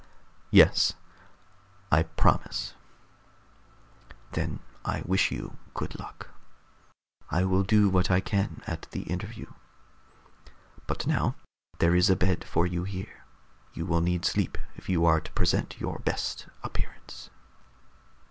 "Yes, 0.49 0.93
I 1.91 2.01
promise." 2.01 2.73
"Then 4.31 4.59
I 4.83 5.03
wish 5.05 5.31
you 5.31 5.57
good 5.75 5.99
luck. 5.99 6.29
I 7.29 7.43
will 7.45 7.61
do 7.61 7.87
what 7.87 8.09
I 8.09 8.19
can 8.19 8.63
at 8.65 8.87
the 8.89 9.01
interview. 9.03 9.45
But 10.87 11.05
now 11.05 11.35
there 11.77 11.93
is 11.93 12.09
a 12.09 12.15
bed 12.15 12.43
for 12.43 12.65
you 12.65 12.83
here. 12.83 13.23
You 13.75 13.85
will 13.85 14.01
need 14.01 14.25
sleep 14.25 14.57
if 14.75 14.89
you 14.89 15.05
are 15.05 15.21
to 15.21 15.31
present 15.33 15.79
your 15.79 15.99
best 15.99 16.47
appearance." 16.63 17.29